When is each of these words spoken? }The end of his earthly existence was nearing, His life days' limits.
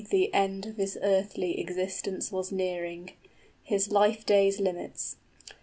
}The 0.01 0.33
end 0.33 0.65
of 0.65 0.77
his 0.77 0.97
earthly 1.03 1.59
existence 1.59 2.31
was 2.31 2.51
nearing, 2.51 3.11
His 3.61 3.91
life 3.91 4.25
days' 4.25 4.59
limits. 4.59 5.17